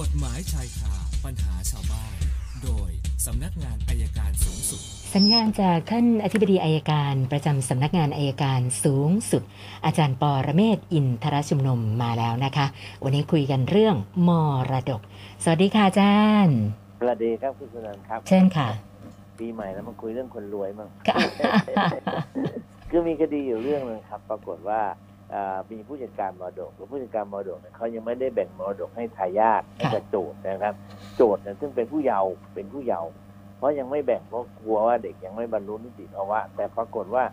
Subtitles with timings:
[0.00, 2.12] กฎหมายชายคาปัญหาชาวบ้าน
[2.64, 2.90] โดย
[3.26, 4.80] สำนักงานอายการสูงสุด
[5.14, 9.42] สัญญาณจากท่านอธิบดีอายการประจำสำนักงานอายการสูงสุด
[9.86, 12.66] อาจารย์ปอระเมศวร์อินทรชุมนุมมาแล้วนะคะ
[13.04, 13.96] วันนี้คุยกันเรื่อง
[14.28, 14.30] ม
[14.70, 15.00] รดก
[15.42, 16.58] สวัสดีค่ะอาจารย์
[17.00, 18.68] สวัสดีครับคุณสุนันท์ครับ เชิญค่ะ
[19.38, 21.16] ปีใหม่แล้วมาคุยเรื่องคนรวยมั่งค่ะ
[22.90, 25.12] คือมีคดีอยู่เรื่องหนึงครับ ปรากฏว่าอ่า
[25.70, 30.74] มีผู้จัดการมรดกแล้วผู้จัดการมรดกเนี่ยเขายังไม่ได้แบ่งมรดกให้ทายาทให้กับโจทย์นะครับ
[31.16, 33.10] โจทย์เนี่ยซึ่งเป็นผู้เยาว์เป็นผู้เยาว์
[33.56, 37.24] เพราะยังไม่แบ่งเพราะกลัวว่าเด็กยังไม่บรรลุนิติภาวะ แต่ปรากฏว่า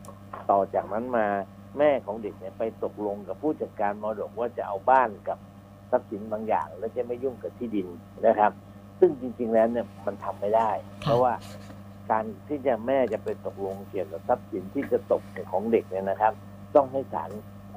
[0.52, 1.26] ต่อจากนั้นมา
[1.78, 5.38] แม่ของเด็กเนี่ยไปตกลงกับผู้จัดการมรดกว่าจะเอาบ้านกับ
[5.92, 7.88] ทรัพย์สินบางอย่าง แล้วจะไม่ยุ่งกับที่ดิน
[8.28, 8.52] นะครับ
[9.00, 10.70] ซึ่งจริง ๆแล้วเนี่ยมันทำไม่ได้
[11.02, 11.34] เพราะว่า
[12.12, 16.34] การที่จะแม่จะไปตกลงเกี่ยวกับทรัพย์สินที่จะตกของเด็กเนี่ยนะครับ
[16.76, 17.32] ต้องให้ศาล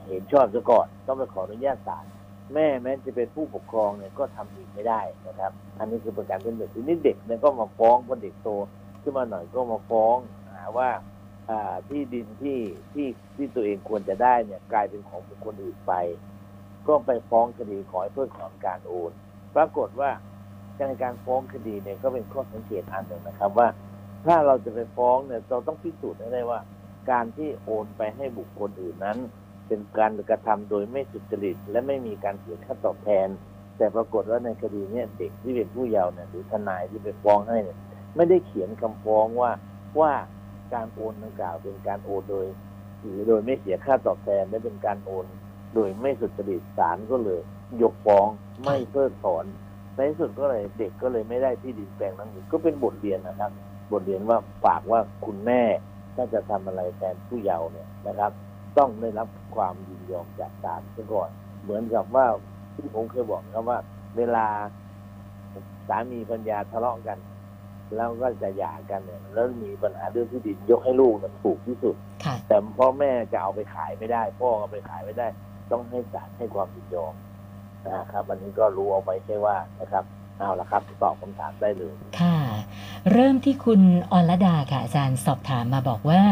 [0.09, 2.05] เห็นชอบซะก่อนต้องไปขออนุญาตศาล
[2.55, 8.49] แม่แม้จะเป็นผู้ปกครองเนี่ยก็ทำอีกไม่ได้นะครับ อันนี้คือป็นการเป็นเด็กทีนี้เด็กเนี่ยก็มาฟ้องพอเด็กโต
[9.03, 10.17] ขึ้นมาหน่อยก็มาฟ้อง
[10.53, 10.89] หาว่า
[11.89, 12.59] ที่ดินที่
[12.93, 15.93] ที่ที่ตัวเองควรจะได้เนี่ยกลายเป็นของบุคคลอื่นไป
[16.87, 19.13] ก็ไปฟ้องคดีขอให้เพิกถอนการโอน
[19.57, 20.11] ปรากฏว่า
[20.89, 23.69] ในการฟ้องคดีเนี่ยก็เป็นข้อสังเกตอันหนึ่งนะครับว่า
[24.27, 26.61] ถ้าเราจะไปฟ้องเนี่ยเราต้องพิสูจน์ให้ได้ว่า
[27.11, 29.19] การที่โอนไปให้บุคคลอื่นนั้น
[29.67, 33.29] เป็นการกระทำโดยไม่สุจริต และไม่มีการเสียค่าตอบแทน
[33.77, 37.79] แต่ปรากฏว่าในคดีเนี้เด็กที่เป็นผู้เยาว์เนี่ยหรือทนายที่ไปฟ้องให้เนี่ย
[38.17, 39.51] ไม่ได้เขียนคำฟ้องว่า
[40.01, 40.13] ว่า
[40.75, 42.47] การโอนดังกล่าวเป็นการโอนโดย
[43.01, 45.27] หรือโดยไม่เสียค่าตอบแทนและเป็นการโอน
[45.75, 47.41] โดยไม่สุจริตศาลก็เลย
[47.83, 48.27] ยกฟ้อง
[48.65, 49.45] ไม่เพิกถอน
[49.97, 53.51] ในที่สุดก็เลยเด็กก็เลยไม่ได้ที่ดินแปลงนั้นกก็เป็นบทเรียนนะครับ
[53.93, 55.63] บทเรียนว่าฝากว่าคุณแม่
[56.17, 58.33] ถ้าจะทำอะไรแทนผู้เยาว์เนี่ยนะครับ
[58.79, 61.31] ต้องได้รับความยินยอมจากศาลซะก่อน
[61.63, 62.27] เหมือนกับว่า
[62.75, 63.79] ที่ผมเคยบอกนะครับว่า
[64.17, 64.47] เวลา
[65.89, 67.19] สามีปัญญาทะเลาะกัน
[67.95, 75.27] แล้วก็จะหย่ากันเนี่ยแล้วมีปัญหาเรื่องที่ดินยกให้ลูกเนี่ยถูกที่สุดค่ะแต่พ่อแม่จะเอาไปขายไม่ได้ พ่อเอาไปขายไม่ได้
[75.71, 77.15] ต้องให้ศาลให้ความยินยอม
[77.99, 80.05] นะครับอันนี้ก็รู้เอาไว้ใช่ว่านะครับ
[80.39, 82.39] เอาละครับตอบคำถามได้เลยค่ะ
[83.13, 83.81] เริ่มที่คุณ
[84.13, 86.23] อรดาค่ะอาจารย์สอบถามมาบอกว่า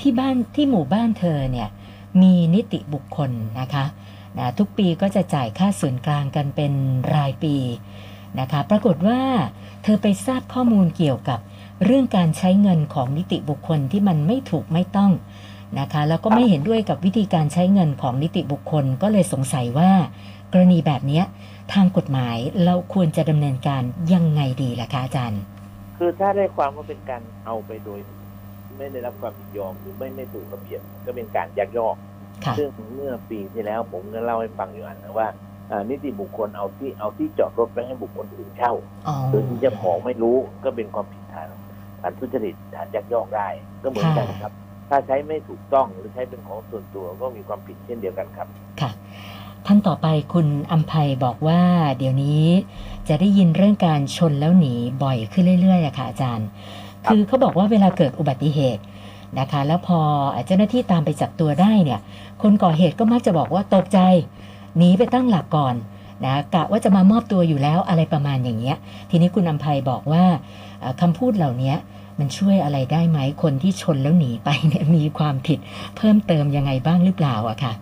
[0.00, 1.68] ที่บ้านที่หมู่บ้านเธอเนี่ย
[2.22, 3.84] มีนิติบุคคลนะคะ
[4.38, 6.72] นะทุกปีก็จะจ่ายค่าส่วนกลางกันเป็น
[7.14, 7.56] รายปี
[8.40, 9.20] นะคะปรากฏว่า
[9.82, 11.40] เธอไปทราบข้อมูลเกี่ยวกับ
[11.84, 15.12] เรื่องการใช้เงินของนิติบุคคลที่มันไม่ถูกไม่ต้อง
[15.80, 19.90] นะคะแล้วก็ไม่เห็นด้วยกับวิธีการใช้เงินของนิติบุคคลก็เลยสงสัยว่า
[20.52, 21.22] กรณีแบบนี้
[21.72, 23.82] ทางกฎหมายเราควรจะดำเนินการ
[24.12, 25.42] ยังไงดีล่ะคะอาจารย์
[25.98, 28.00] คือถ้าได้ความว่าเป็นการเอาไปโดย
[28.78, 31.96] ไม่ได้รับความยินยอมหรือไม่ไม่ถูกระเบียบก็เป็นการยักยอก
[32.44, 35.28] ค่ะซึ่งเมื่อปีที่แล้วผมก็เล่าให้ฟังอยู่อันนะว่า
[35.70, 38.72] อ่านิติบุคคลเอาที่เอาที่จอดรถไปให้บุคคลอื่นเช่า
[39.08, 41.48] อ๋อโดยที่เจ้าของไม่รู้ก็เป็นความผิดฐาน
[42.00, 43.48] ฐานทุจริตฐานยักยอกได้
[43.82, 44.52] ก็เหมือนกันครับ
[44.90, 48.46] ถ้าใช้ไม่ถูกต้องหรือใช้เป็นของส่วนตัวก็มีความผิดเช่นเดียวกันครับ
[48.80, 48.90] ค่ะ
[49.66, 51.62] ท่านต่อไปคุณอัมภัยบอกว่า
[51.98, 52.42] เดี๋ยวนี้
[53.08, 56.48] จะได้ยินเรื่องการชนแล้วหนีบ่อยขึ้นเรื่อยๆอะค่ะอาจารย์
[57.04, 58.82] ครับคือเขาบอกว่าเวลาเกิดอุบัติเหตุ
[59.40, 60.00] นะคะ แล้วพอ
[60.46, 62.00] เจ้าหน้าที่ตามไปจับตัวได้เนี่ย
[62.42, 63.98] คนก่อเหตุก็มักจะบอกว่าตกใจ
[64.76, 65.74] หนีไปตั้งหลักก่อน
[66.24, 68.76] นะกะว่าจะมามอบตัวอยู่แล้วอะไรประมาณอย่างเงี้ย
[69.10, 70.24] ทีนี้คุณอัมภัยบอกว่า
[70.80, 71.74] เอ่อคำพูดเหล่านี้
[72.18, 75.58] มันช่วยอะไรได้ไหมคนที่ชนแล้วหนีไปเนี่ยมีความผิด
[75.96, 77.72] เพิ่มเติมยังไงบ้างหรือเปล่าอะค่ะ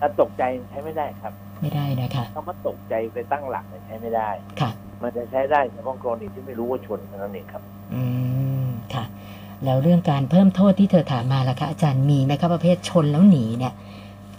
[0.00, 4.28] ถ้าตกใจใช้ไม่ได้ครับ ไม่ได้นะคะคำว่าตกใจไปตั้งหลักเนี่ยใช้ไม่ได้
[4.60, 4.70] ค่ะ
[5.02, 7.62] มันจะใช้ได้เฉพาะกรณีที่ไม่รู้ว่าชนเท่านั้นเองครับ
[7.94, 8.02] อื
[8.64, 9.04] มค่ะ
[9.64, 13.74] แล้วเรื่องการเพิ่มโทษที่เธอถามมาล่ะคะอาจารย์มีไหมครับประเภทชนแล้วหนีเนี่ย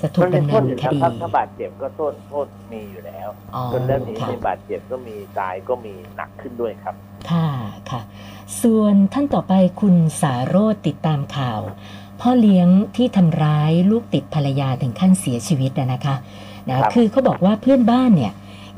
[0.01, 6.95] จะถูกมันเป็นดำโทเนิษนอยู่คแล้วดีครับถ้าบาดเจ็บก็โทษโทษมีอยู่แล้วอ๋อจนแล้วหนีค่ะในบาดเจ็บก็มีตายก็มีหนักขึ้นด้วยครับ
[7.31, 7.50] ค่ะ
[7.89, 8.01] ค่ะ
[8.61, 11.59] ส่วนท่านต่อไปคุณสาโรธติดตามข่าว
[12.21, 16.16] พ่อเลี้ยงที่ทำร้ายลูกติดภรรยาถึงขั้นเสียชีวิตนะนะคะ
[16.67, 18.33] นะครับคือเขาบอกว่าเพื่อนบ้านเนี่ย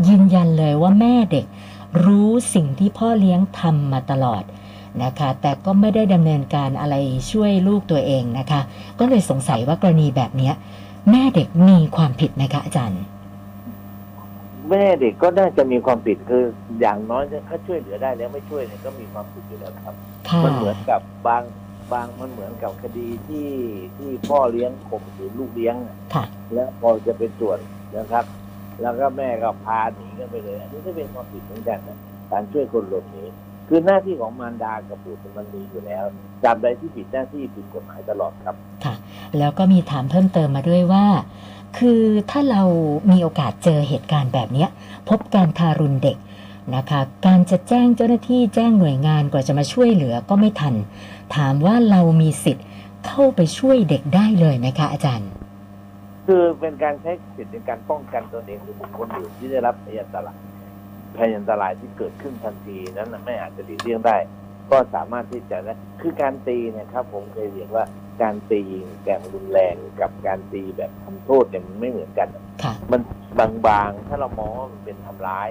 [0.07, 1.46] ยืนยันเลยว่าแม่เด็ก
[2.05, 4.43] รู้สิ่งที่พ่อเลี้ยงทำมาตลอด
[5.03, 6.95] นะคะ แต่ก็ไม่ได้ดำเนินการอะไร
[7.31, 8.61] ช่วยลูกตัวเองนะคะ
[8.99, 10.53] ก็เลยสงสัยว่ากรณีแบบเนี้ย
[11.09, 13.01] แม่เด็กมีความผิดไหมคะอาจารย์
[14.69, 16.43] แม่เด็กก็น่าจะมีความผิดคือ
[16.79, 19.96] อย่างน้อยถ้าช่วยเหลือได้แล้วไม่ช่วยเนี่ยก็มีความผิดอยู่แล้วครับ
[20.29, 21.43] ค่ะมันเหมือนกับบาง
[21.93, 23.49] บางมันเหมือนกับคดีที่
[23.97, 26.23] ที่พ่อเลี้ยงข่มขืนลูกเลี้ยงน่ะค่ะ
[26.53, 27.57] แล้วพอจะไปตรวจ
[27.97, 28.25] นะครับ
[28.81, 31.97] แล้วก็แม่ก็พาหนีกันไปเลย อันนี้ก็เป็นความผิดเหมือนกันนะ
[32.31, 33.23] การช่วยคนหลบหนี
[33.67, 36.03] คือหน้าที่ของมารดากับบุตรมันมีอยู่แล้ว
[36.43, 38.55] ตราบใดที่ผิดหน้าที่ผิดกฎหมายตลอดครับ
[38.85, 38.96] ค่ะ
[39.37, 41.05] แล้วก็มีถามเพิ่มเติมมาด้วยว่า
[41.78, 42.64] คือถ้าเรา
[43.11, 44.70] มีโอกาสเจอเหตุการณ์แบบเนี้ย
[45.09, 46.17] พบการทารุณเด็ก
[46.75, 50.75] นะคะ การจะแจ้งเจ้าหน้าที่แจ้งหน่วยงานกว่าจะมาช่วยเหลือก็ไม่ทัน
[51.35, 52.66] ถามว่าเรามีสิทธิ์
[53.08, 55.29] เข้าไปช่วยเด็กได้เลยไหมคะอาจารย์
[56.28, 60.37] คือเป็นการใช้สิทธิในการป้องกันตนเองหรือบุคคลอื่นที่ได้รับพยานตราย
[61.17, 64.17] พยานตรายที่เกิดขึ้นทันทีนั้นน่ะไม่อาจจะหลีกเลี่ยงได้
[64.72, 67.85] ก็สามารถที่จะนะคือการตีเนี่ยครับ ผมเคยเรียนว่า
[68.22, 68.61] การตี
[69.05, 72.28] แบบรุนแรงกับการตีแบบทำโทษเนี่ยมันไม่เหมือนกัน
[72.64, 73.02] ค่ะมัน
[73.67, 75.49] บางๆ ถ้าเรามองว่ามันเป็นทำร้าย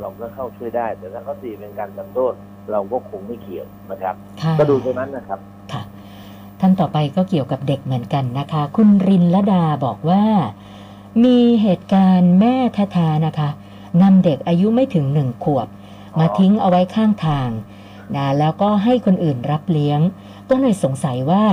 [0.00, 2.32] เราก็เข้าช่วยได้ แต่ถ้าเขาตีเป็นการทำโทษ
[2.72, 5.40] เราก็คงไม่เกี่ยวนะครับค่ะก็ดูตรงนั้นนะครับ
[5.72, 5.79] ค่ะ
[6.60, 10.24] ท่านต่อไปก็เกี่ยวกับเด็กเหมือนกันนะคะ คุณรินละดาบอกว่า
[11.24, 13.48] มีเหตุการณ์แม่แท้ๆนะคะ
[14.02, 15.68] นำเด็กอายุไม่ถึงหนึ่งขวบ
[16.18, 17.50] มาทิ้งเอาไว้ข้างทาง
[18.16, 20.00] นะแล้วก็ให้คนอื่นรับเลี้ยง
[20.50, 21.44] ก็เลยสงสัยว่า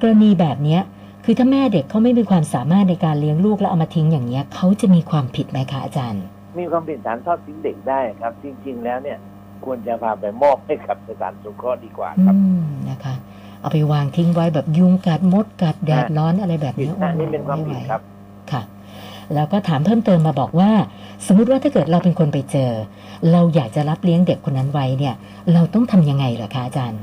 [0.00, 0.78] กรณีแบบนี้
[1.24, 6.22] คือถ้าแม่เด็กเขาไม่มีความสามารถในการเลี้ยงลูกแล้วเอามาทิ้งอย่างเงี้ยเขาจะมีความผิดไหมคะอาจารย์
[6.58, 9.18] มีความผิดฐานทอดทิ้งเด็กได้ครับ จริง ๆ แล้วเนี่ย
[9.64, 12.34] ควรจะพาไปมอบให้กับสถานสงเคราะห์ดีกว่าครับ
[12.90, 13.14] นะคะ
[13.60, 18.00] เอาไปวางทิ้งไว้แบบยุงกัดมดกัดแดดร้อนอะไรแบบผิดนี้นะโอ้นี่เป็นความไไหผิดครับ
[18.52, 18.62] ค่ะ
[19.34, 20.70] แล้วก็ถามเพิ่มเติมมาบอกว่า
[21.26, 22.70] สมมุติว่าถ้าเกิดเราเป็นคนไปเจอ
[23.32, 25.14] เราอยากจะรับเลี้ยงเด็กคนนั้นไว้เนี่ย
[25.52, 27.00] เราต้องทำยังไงเหรอคะอาจารย์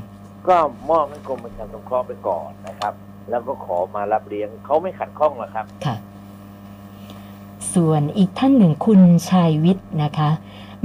[0.48, 0.56] ก็
[0.90, 2.94] มอบให้กรมประชาสงเคราะห์ไปก่อนนะครับ
[3.30, 5.96] แล้วก็ขอมารับเลี้ยงเขาไม่ขัดข้องหรอกครับค่ะ
[7.74, 10.30] ส่วนอีกท่านหนึ่งคุณชายวิทย์นะคะ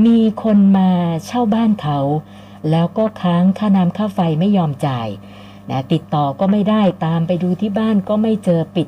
[0.06, 0.90] มีคนมา
[1.26, 2.00] เช่าบ้านเขา
[2.72, 5.08] แล้วก็ค้างค่าน้ำค่าไฟไม่ยอมจ่าย
[5.70, 8.88] นะติดต่อก็ไม่ได้ตามไปดูที่บ้านก็ไม่เจอปิด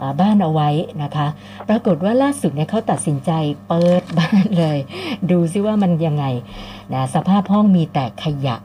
[0.00, 0.68] อ่าบ้านเอาไว้
[1.02, 1.26] นะคะ
[1.68, 3.30] ปรากฏว่าล่าสุดเนี่ยเขาตัดสินใจ
[3.68, 4.78] เปิดบ้านเลย
[5.30, 6.24] ดูซิว่ามันยังไง
[6.94, 8.56] นะสภาพห้องมีแต่ขยะ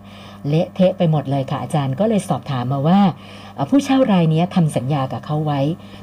[0.48, 3.02] เละเทะไปหมดเลยค่ะอาจารย์ก็เลยสอบถามมาว่า
[3.54, 5.60] เอ่อผู้เช่ารายเนี้ยทำสัญญากับเขาไว้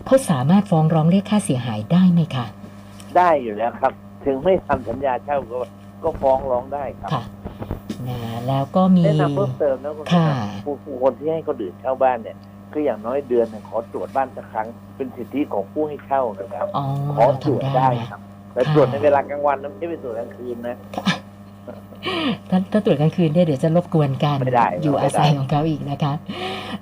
[0.06, 2.46] เขาสามารถฟ้องร้องเรียกค่าเสียหายได้ไหมคะ
[3.16, 3.92] ได้อยู่แล้วครับ
[4.24, 5.58] ถึงไม่ทำสัญญาเช่าก็
[6.02, 7.22] ก็ฟ้องร้องได้ครับค่ะ
[8.08, 8.18] นะ
[8.49, 10.29] แล้วก็มีแนะนำเพิ่มเติมนะคุณค่ะ
[10.64, 12.37] ผู้ผู้คนที่ให้คนอื่นเช่าบ้านเนี่ย
[12.73, 16.85] คืออย่างน้อยเดือนหนึ่งขอตรวจบ้านสักครั้ง เป็นสิทธิของผู้ให้เช่านะครับอ๋อ
[17.17, 18.20] ขอตรวจทำได้ได้ครับ
[18.55, 20.76] แต่ตรวจในเวลากลางวันนะไม่ใช่ไปตรวจกลางคืนนะ
[22.50, 26.12] ถ้าถ้าตรวจกลางคืนเนี่ยเดี๋ยวจะรบกวนกันไม่ได้อยู่ไม่ได้อาศัยของเขาอีกนะคะ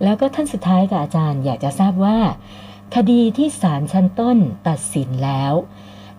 [0.02, 2.16] แล้วก็ท่านสุดท้ายค่ะอาจารย์อยากจะทราบว่า
[2.96, 4.36] คดีที่ศาลชั้นต้น
[4.68, 5.52] ตัดสินแล้ว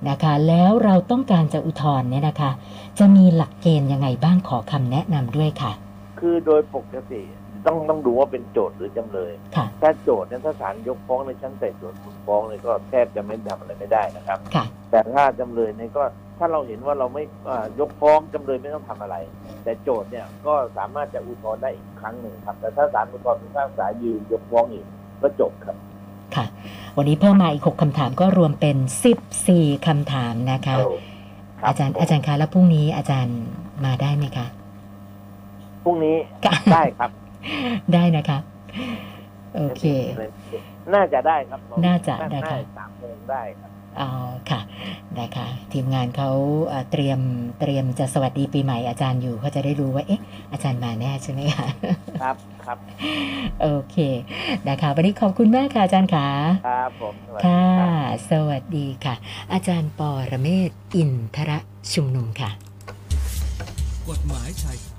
[0.09, 2.51] นะคะ แล้วเราต้องการจะอุทธรณ์เนี่ยนะคะ
[2.99, 5.71] จะมีหลักเกณฑ์ยังไงบ้างขอคำแนะนำด้วยค่ะ
[6.19, 7.21] คือโดยปกติ
[7.65, 16.03] ต้องต้องดูว่าเป็นโจทย์หรือจำเลยค่ะถ้าโจทย์เนี่ยถ้าศาลยกฟ้องในชั้นไต่สวนมูลฟ้องเนี่ยก็แทบจะไม่ทำอะไรไม่ได้นะครับค่ะแต่ถ้าจำเลยเนี่ยก็
[16.39, 19.15] ถ้าเราเห็นว่าเราไม่อ่ายกฟ้องจำเลยไม่ต้องทำอะไร
[19.63, 24.85] แต่โจทย์เนี่ยก็สามารถจะอุทธรณ์ได้อีกครั้งหนึ่งครับ แต่ถ้าศาลอุทธรณ์พิพากษายืนยกฟ้องอีก
[25.21, 25.77] ก็จบครับ
[26.35, 26.45] ค่ะ
[26.97, 28.77] วันนี้เพิ่มมาอีก 6คำถามก็รวมเป็น
[29.31, 30.75] 14คำถามนะคะ
[31.59, 33.37] ครับอาจารย์อาจารย์คะแล้วพรุ่งนี้อาจารย์
[33.85, 34.47] มาได้ไหมคะ
[35.83, 37.09] พรุ่งนี้ค่ะได้ครับ
[37.93, 38.37] ได้นะคะ
[39.55, 39.83] โอเค
[40.93, 44.09] น่าจะได้ครับ น่าจะได้ครับสามโมงได้ครับ อ๋อ
[44.49, 44.61] ค่ะ
[45.19, 46.29] นะคะทีมงานเขา
[46.67, 47.19] เอ่อเตรียม
[47.59, 51.67] เตรียมจะสวัสดีปีใหม่อาจารย์อยู่เขาจะได้รู้ว่าเอ๊ะอาจารย์มาแน่ใช่ไหมคะ
[52.21, 52.35] ครับ
[52.65, 52.77] ครับ
[53.61, 53.97] โอเค
[54.67, 56.27] นะคะวันนี้ขอบคุณมากค่ะอาจารย์ขา
[56.67, 59.15] ครับผมสวัสดีค่ะครับสวัสดีค่ะ
[59.53, 61.59] อาจารย์ปอระเมศวร์อินทระ
[61.93, 62.49] ชุมนุมค่ะ
[64.09, 64.77] กฎหมายชาย